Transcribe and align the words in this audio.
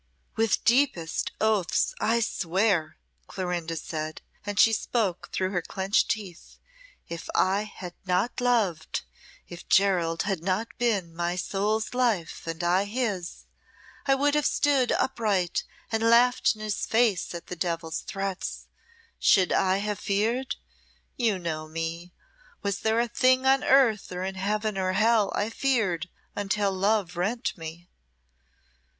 "With 0.35 0.63
deepest 0.63 1.31
oaths 1.39 1.93
I 1.99 2.21
swear," 2.21 2.97
Clorinda 3.27 3.75
said, 3.75 4.23
and 4.43 4.59
she 4.59 4.73
spoke 4.73 5.29
through 5.31 5.51
her 5.51 5.61
clenched 5.61 6.09
teeth, 6.09 6.57
"if 7.07 7.29
I 7.35 7.65
had 7.65 7.93
not 8.07 8.41
loved, 8.41 9.03
if 9.47 9.69
Gerald 9.69 10.23
had 10.23 10.41
not 10.41 10.69
been 10.79 11.15
my 11.15 11.35
soul's 11.35 11.93
life 11.93 12.47
and 12.47 12.63
I 12.63 12.85
his, 12.85 13.45
I 14.07 14.15
would 14.15 14.33
have 14.33 14.47
stood 14.47 14.91
upright 14.91 15.65
and 15.91 16.01
laughed 16.01 16.55
in 16.55 16.61
his 16.61 16.87
face 16.87 17.35
at 17.35 17.45
the 17.45 17.55
devil's 17.55 18.01
threats. 18.01 18.65
Should 19.19 19.51
I 19.53 19.77
have 19.77 19.99
feared? 19.99 20.55
You 21.15 21.37
know 21.37 21.67
me. 21.67 22.11
Was 22.63 22.79
there 22.79 22.99
a 22.99 23.07
thing 23.07 23.45
on 23.45 23.63
earth 23.63 24.11
or 24.11 24.23
in 24.23 24.33
heaven 24.33 24.79
or 24.79 24.93
hell 24.93 25.31
I 25.35 25.51
feared 25.51 26.09
until 26.35 26.71
love 26.71 27.15
rent 27.17 27.55
me. 27.55 27.87